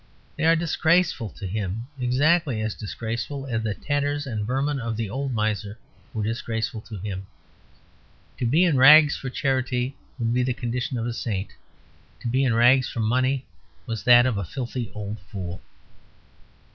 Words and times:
They 0.35 0.45
are 0.45 0.55
disgraceful 0.55 1.29
to 1.37 1.45
him: 1.45 1.85
exactly 1.99 2.59
as 2.59 2.73
disgraceful 2.73 3.45
as 3.45 3.61
the 3.61 3.75
tatters 3.75 4.25
and 4.25 4.47
vermin 4.47 4.79
of 4.79 4.97
the 4.97 5.11
old 5.11 5.31
miser 5.31 5.77
were 6.11 6.23
disgraceful 6.23 6.81
to 6.89 6.97
him. 6.97 7.27
To 8.39 8.47
be 8.47 8.63
in 8.63 8.77
rags 8.77 9.15
for 9.15 9.29
charity 9.29 9.95
would 10.17 10.33
be 10.33 10.41
the 10.41 10.55
condition 10.55 10.97
of 10.97 11.05
a 11.05 11.13
saint; 11.13 11.51
to 12.21 12.27
be 12.27 12.43
in 12.43 12.55
rags 12.55 12.89
for 12.89 12.99
money 13.01 13.45
was 13.85 14.03
that 14.05 14.25
of 14.25 14.39
a 14.39 14.43
filthy 14.43 14.91
old 14.95 15.19
fool. 15.19 15.61